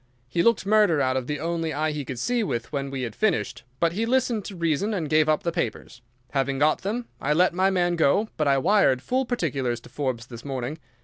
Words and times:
He 0.27 0.41
looked 0.41 0.65
murder 0.65 0.99
out 0.99 1.15
of 1.15 1.27
the 1.27 1.39
only 1.39 1.73
eye 1.73 1.91
he 1.91 2.03
could 2.05 2.17
see 2.17 2.41
with 2.41 2.71
when 2.71 2.89
we 2.89 3.03
had 3.03 3.15
finished, 3.15 3.61
but 3.79 3.93
he 3.93 4.07
listened 4.07 4.43
to 4.45 4.55
reason 4.55 4.95
and 4.95 5.07
gave 5.07 5.29
up 5.29 5.43
the 5.43 5.51
papers. 5.51 6.01
Having 6.31 6.57
got 6.57 6.81
them 6.81 7.05
I 7.21 7.33
let 7.33 7.53
my 7.53 7.69
man 7.69 7.95
go, 7.97 8.27
but 8.35 8.47
I 8.47 8.57
wired 8.57 9.03
full 9.03 9.27
particulars 9.27 9.79
to 9.81 9.89
Forbes 9.89 10.25
this 10.25 10.43
morning. 10.43 10.79